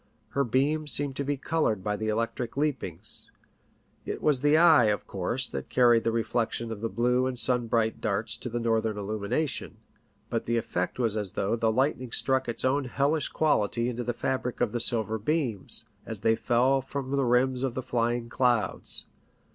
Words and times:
Her 0.29 0.43
beams 0.43 0.91
seemed 0.91 1.15
to 1.17 1.23
be 1.23 1.37
coloured 1.37 1.83
by 1.83 1.95
the 1.95 2.07
electric 2.07 2.57
leapings. 2.57 3.29
It 4.03 4.19
was 4.19 4.41
the 4.41 4.57
eye, 4.57 4.85
of 4.85 5.05
course, 5.05 5.47
that 5.49 5.69
carried 5.69 6.05
the 6.05 6.11
reflection 6.11 6.71
of 6.71 6.81
the 6.81 6.89
blue 6.89 7.27
and 7.27 7.37
sun 7.37 7.67
bright 7.67 8.01
darts 8.01 8.35
to 8.37 8.49
the 8.49 8.59
northern 8.59 8.97
illumination; 8.97 9.77
but 10.27 10.47
the 10.47 10.57
effect 10.57 10.97
was 10.97 11.15
as 11.15 11.33
though 11.33 11.55
the 11.55 11.71
lightning 11.71 12.11
struck 12.11 12.49
its 12.49 12.65
own 12.65 12.85
PICTURES 12.85 12.93
AT 12.93 12.93
SEA. 12.93 13.03
67 13.03 13.09
hellish 13.09 13.29
quality 13.29 13.89
into 13.89 14.03
the 14.03 14.13
fabric 14.13 14.59
of 14.59 14.71
the 14.71 14.79
silver 14.79 15.19
beams, 15.19 15.85
as 16.07 16.21
they 16.21 16.35
fell 16.35 16.81
from 16.81 17.11
the 17.11 17.23
rims 17.23 17.61
of 17.61 17.75
the 17.75 17.83
flying 17.83 18.27
clouds. 18.27 19.05